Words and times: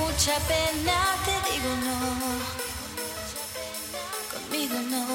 mucha 0.00 0.34
pena 0.40 0.96
te 1.24 1.34
digo 1.50 1.70
no, 1.84 1.98
conmigo 4.32 4.78
no. 4.90 5.07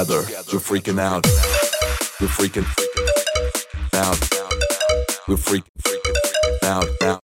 Together, 0.00 0.24
we're 0.50 0.60
freaking 0.60 0.98
out. 0.98 1.26
We're 2.22 2.32
freaking 2.32 2.64
out. 3.92 4.16
We're 5.28 5.36
freaking 5.36 5.66
out. 6.64 7.20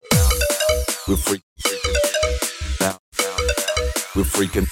We're 1.07 1.17
freaking 1.17 1.43
out. 2.81 2.99
We're 4.17 4.25
freaking 4.25 4.67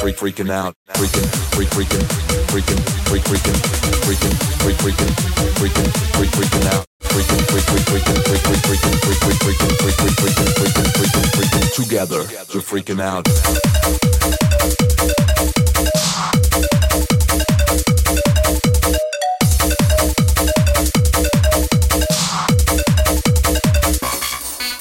freak 0.00 0.16
freaking 0.16 0.50
out. 0.50 0.74
Freaking 0.90 1.24
freak 1.54 1.70
freaking 1.70 2.04
freaking 2.52 2.80
freak 3.08 3.22
freaking 3.22 3.56
freaking 4.04 4.36
freak 4.60 4.76
freaking 4.76 5.12
freaking 5.56 5.90
freak 6.12 6.30
freaking 6.32 6.66
out. 6.74 6.84
Freaking 7.04 7.40
freak 7.48 7.64
freak 7.64 7.84
freaking 7.88 8.20
freak 8.28 8.42
freak 8.44 8.60
freaking 8.68 9.00
freak 9.00 9.16
freak 9.16 9.38
freaking 9.40 9.72
freak 9.80 9.94
freak 9.96 10.12
freaking 10.12 10.52
freaking 10.60 10.88
freaking 10.92 11.28
freaking 11.32 11.74
together. 11.74 12.18
We're 12.52 12.60
freaking 12.60 13.00
out. 13.00 14.19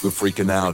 We're 0.10 0.32
freaking 0.32 0.50
out. 0.50 0.74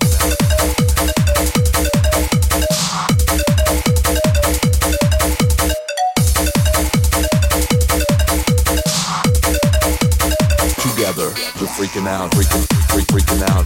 Together, 10.79 11.33
we're 11.59 11.67
freaking 11.67 12.07
out. 12.07 12.31
Freaking, 12.31 12.65
freak, 12.87 13.07
freaking 13.07 13.41
out. 13.49 13.65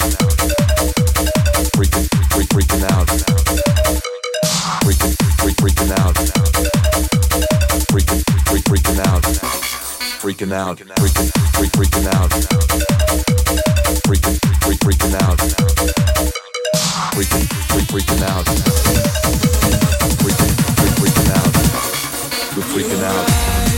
Freaking, 1.77 2.07
freak, 2.31 2.49
freaking 2.49 2.83
out. 2.89 3.07
Freaking, 4.81 5.13
freak, 5.39 5.57
freaking 5.57 5.91
out. 5.99 6.15
Freaking, 7.91 8.23
freak, 8.49 8.63
freaking 8.63 8.99
out. 9.05 9.23
Freaking 10.17 10.51
out. 10.51 10.77
Freaking, 10.79 11.29
freak, 11.53 11.71
freaking 11.73 12.07
out. 12.15 13.68
Freaking, 14.09 14.39
freak, 14.63 14.79
freaking 14.79 15.13
out. 15.21 15.37
Freaking, 17.13 17.45
freak, 17.69 17.85
freaking 17.89 18.23
out. 18.23 18.45
Freaking, 20.17 20.53
freak, 20.79 20.95
freaking 20.97 21.29
out. 21.37 21.53
We're 22.57 22.63
freaking 22.63 23.03
out. 23.03 23.68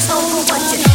Sau 0.00 0.18
钱 0.68 0.91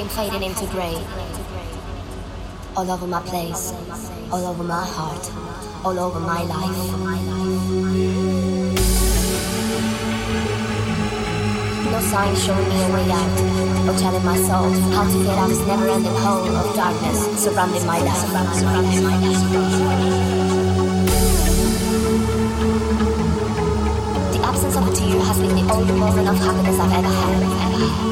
been 0.00 0.08
fading 0.08 0.42
into 0.42 0.64
grey. 0.68 0.96
All 2.74 2.90
over 2.90 3.06
my 3.06 3.20
place, 3.20 3.72
all 4.32 4.46
over 4.46 4.64
my 4.64 4.82
heart, 4.82 5.30
all 5.84 5.98
over 5.98 6.18
my 6.20 6.42
life. 6.44 6.76
No 11.92 12.00
sign 12.00 12.34
showing 12.34 12.68
me 12.70 12.82
a 12.82 12.88
way 12.94 13.10
out, 13.10 13.88
or 13.88 13.98
telling 13.98 14.24
my 14.24 14.38
soul 14.38 14.70
how 14.94 15.04
to 15.04 15.22
get 15.22 15.36
out 15.36 15.48
this 15.48 15.66
never-ending 15.66 16.16
hole 16.24 16.48
of 16.48 16.74
darkness 16.74 17.44
surrounding 17.44 17.84
my 17.84 17.98
life. 17.98 18.56
Surrounding 18.56 19.04
my 19.04 19.16
life. 19.18 20.29
Of 25.12 25.18
tear 25.18 25.26
has 25.26 25.38
been 25.40 25.54
the 25.54 25.72
only 25.72 25.92
moment 25.92 26.28
of 26.28 26.36
happiness 26.38 26.78
I've 26.78 26.92
ever 26.92 27.08
had. 27.08 27.42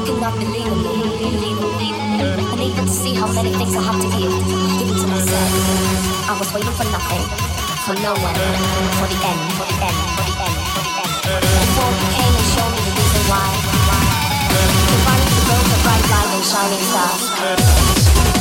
Cannot 0.05 0.33
believe 0.39 0.67
in 0.67 0.79
me. 0.83 1.89
Unable 2.53 2.85
to 2.85 2.91
see 2.91 3.13
how 3.13 3.31
many 3.31 3.51
things 3.53 3.75
I 3.75 3.81
have 3.81 3.99
to 4.01 4.09
give, 4.17 4.31
to 4.99 5.07
myself. 5.07 5.51
I 6.29 6.37
was 6.37 6.51
waiting 6.53 6.75
for 6.75 6.87
nothing, 6.91 7.23
for 7.87 7.95
no 8.03 8.13
one, 8.19 8.35
for 8.99 9.07
the 9.07 9.19
end, 9.23 9.41
for 9.55 9.65
the 9.67 9.77
end, 9.79 9.99
for 10.17 10.25
the 10.27 10.35
end, 10.43 10.57
for 10.75 10.83
the 10.83 10.93
end. 10.99 11.13
Before 11.39 11.91
you 11.99 12.07
came 12.15 12.33
and 12.35 12.47
showed 12.51 12.71
me 12.73 12.79
the 12.83 12.93
reason 12.99 13.23
why. 13.31 13.47
To 15.19 15.41
build 15.47 15.67
a 15.67 15.79
bright 15.83 16.05
light 16.09 16.31
and 16.35 16.43
shining 16.43 16.83
stars. 16.89 18.38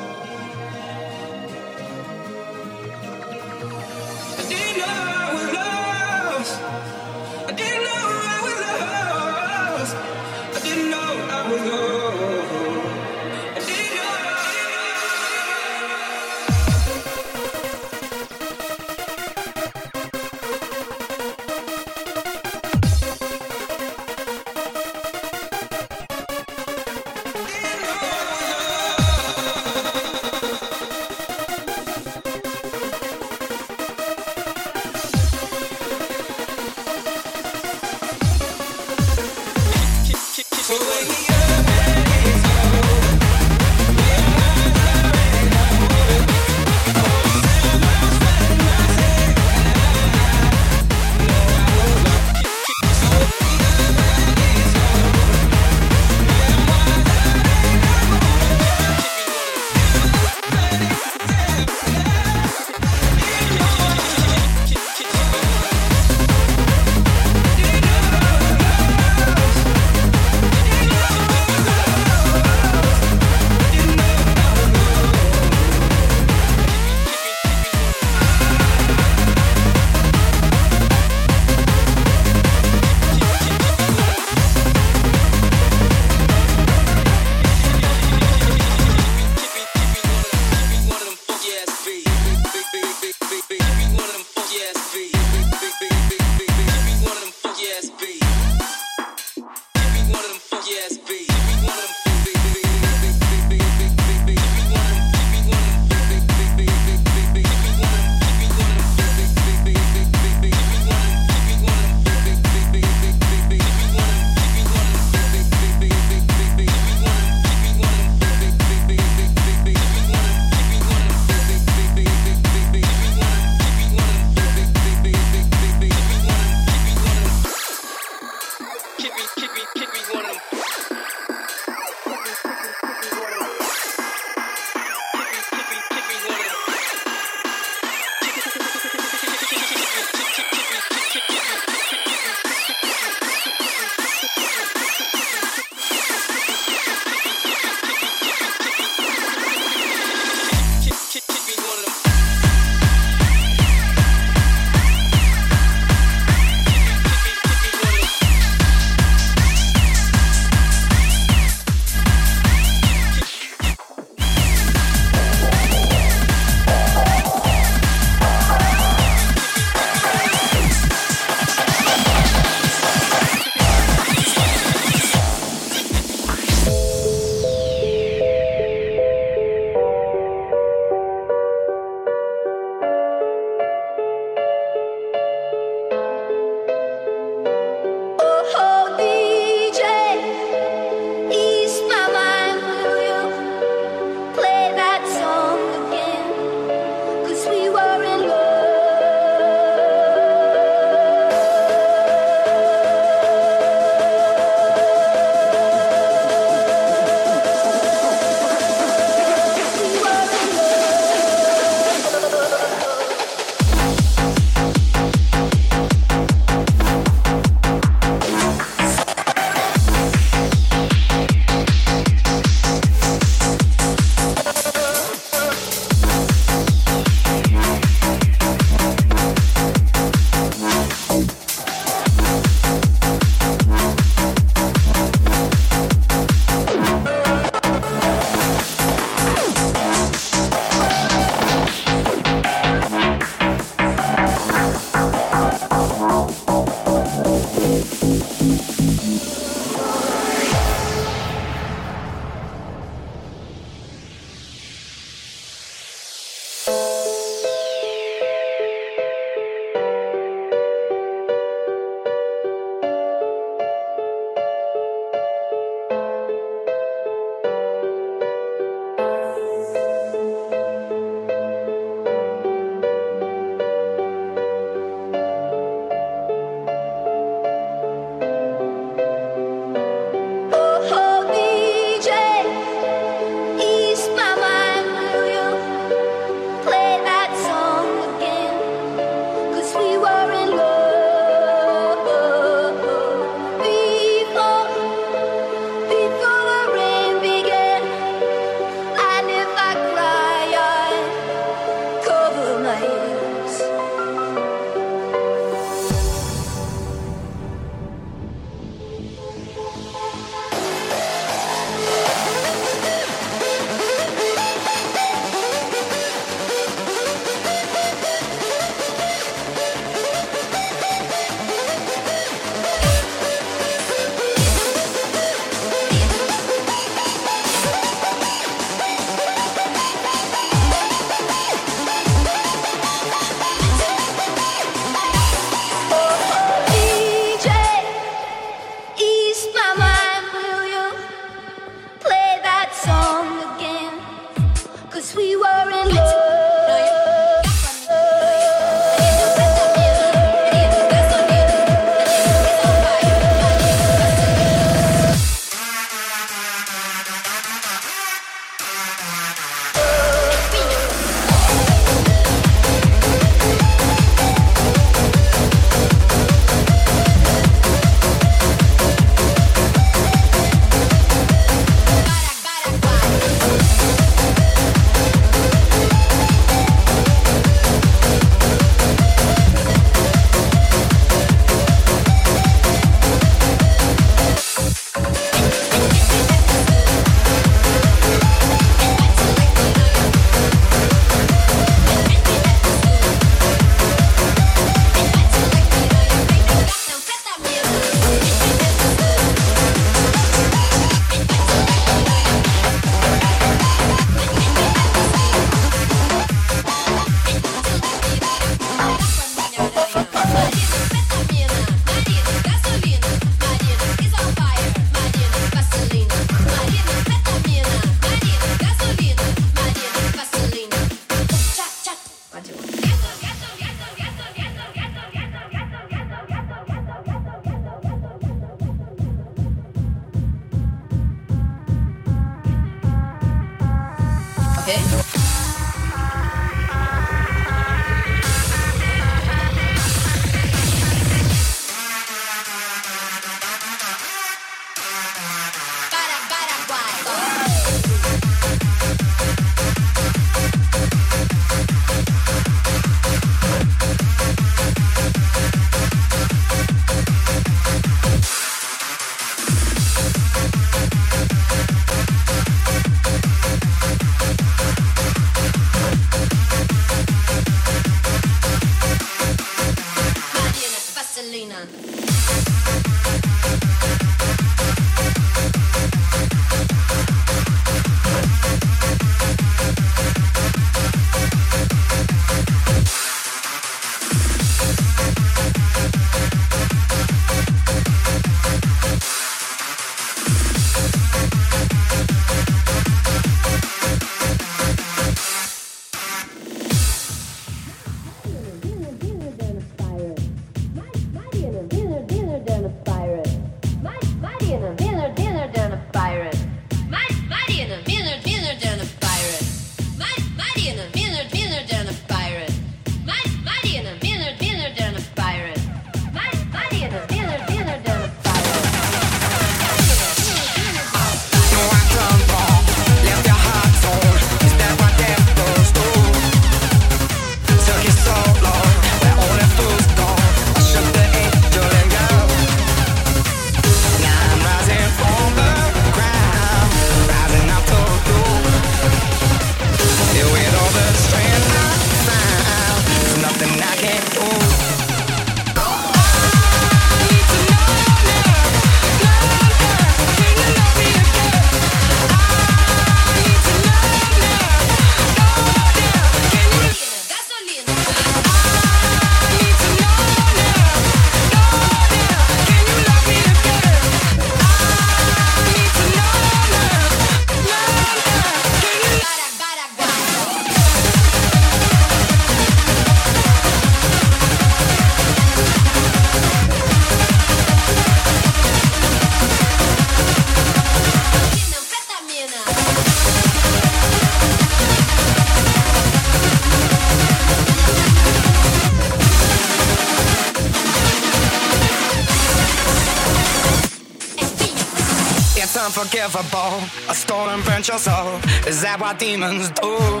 unforgivable. 595.81 596.61
A 596.89 596.95
stolen 596.95 597.41
branch 597.41 597.69
or 597.69 597.77
soul. 597.77 598.19
Is 598.47 598.61
that 598.61 598.79
what 598.79 598.99
demons 598.99 599.49
do? 599.51 600.00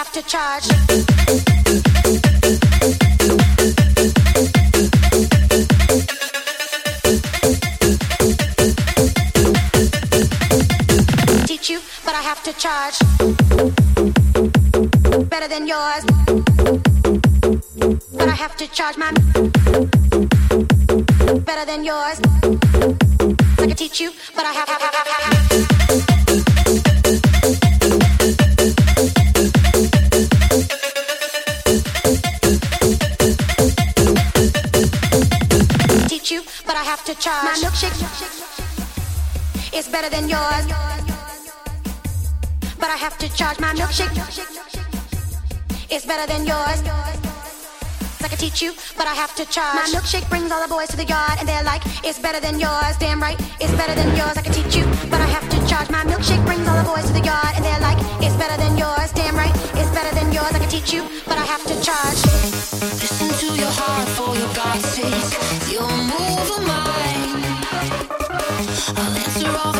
Have 0.00 0.12
to 0.12 0.22
charge. 0.22 0.66
Teach 11.46 11.68
you, 11.68 11.80
but 12.06 12.14
I 12.14 12.22
have 12.22 12.42
to 12.44 12.52
charge. 12.54 12.98
Better 15.28 15.48
than 15.48 15.66
yours. 15.66 16.04
But 18.16 18.28
I 18.28 18.36
have 18.44 18.56
to 18.56 18.66
charge 18.68 18.96
my. 18.96 19.12
Better 21.44 21.66
than 21.66 21.84
yours. 21.84 22.18
I 23.58 23.66
can 23.66 23.76
teach 23.76 24.00
you, 24.00 24.12
but 24.34 24.46
I 24.46 24.52
have. 24.52 24.66
have, 24.66 24.80
have, 24.80 24.94
have, 24.94 25.39
to 37.04 37.14
charge. 37.14 37.44
My 37.44 37.54
milkshake 37.62 37.96
is 39.72 39.88
better 39.88 40.10
than 40.10 40.28
yours. 40.28 40.66
But 42.78 42.88
I 42.88 42.96
have 42.96 43.16
to 43.18 43.28
charge 43.34 43.60
my 43.60 43.72
milkshake. 43.74 44.16
It's 45.90 46.06
better 46.06 46.26
than 46.30 46.46
yours. 46.46 46.82
I 48.22 48.28
can 48.28 48.38
teach 48.38 48.60
you, 48.62 48.74
but 48.96 49.06
I 49.06 49.14
have 49.14 49.34
to 49.36 49.44
charge. 49.46 49.74
My 49.74 49.88
milkshake 49.98 50.28
brings 50.28 50.52
all 50.52 50.62
the 50.62 50.68
boys 50.68 50.88
to 50.88 50.96
the 50.96 51.04
yard, 51.04 51.38
and 51.38 51.48
they're 51.48 51.62
like, 51.64 51.82
it's 52.04 52.18
better 52.18 52.40
than 52.40 52.60
yours. 52.60 52.96
Damn 52.98 53.20
right, 53.20 53.38
it's 53.60 53.72
better 53.72 53.94
than 53.94 54.14
yours. 54.16 54.36
I 54.36 54.42
can 54.42 54.52
teach 54.52 54.76
you, 54.76 54.84
but 55.10 55.20
I 55.20 55.26
have 55.26 55.48
to 55.48 55.58
charge. 55.66 55.90
My 55.90 56.04
milkshake 56.04 56.44
brings 56.44 56.66
all 56.68 56.76
the 56.76 56.88
boys 56.88 57.06
to 57.06 57.12
the 57.12 57.24
yard, 57.24 57.54
and 57.56 57.64
they're 57.64 57.80
like, 57.80 57.98
it's 58.20 58.36
better 58.36 58.56
than 58.60 58.76
yours. 58.76 59.12
Damn 59.12 59.36
right, 59.36 59.54
it's 59.74 59.90
better 59.90 60.14
than 60.14 60.32
yours. 60.32 60.52
I 60.52 60.58
can 60.58 60.68
teach 60.68 60.92
you, 60.92 61.02
but 61.26 61.38
I 61.38 61.44
have 61.44 61.64
to 61.64 61.74
charge. 61.82 62.20
Listen 63.00 63.28
to 63.40 63.48
your 63.56 63.72
heart 63.72 64.08
for 64.16 64.36
your 64.36 64.52
God's 64.54 64.84
sake. 64.84 65.72
You'll 65.72 65.88
move. 65.88 66.29
I'll 68.96 69.16
answer 69.16 69.48
all 69.48 69.79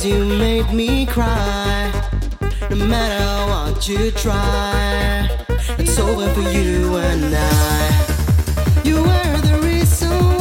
Cause 0.00 0.08
you 0.08 0.24
made 0.24 0.72
me 0.72 1.04
cry. 1.04 1.92
No 2.70 2.86
matter 2.86 3.50
what 3.50 3.86
you 3.86 4.10
try, 4.12 5.28
it's 5.78 5.98
over 5.98 6.26
for 6.32 6.40
you 6.40 6.96
and 6.96 7.34
I. 7.36 8.82
You 8.82 9.02
were 9.02 9.40
the 9.42 9.60
reason. 9.62 10.39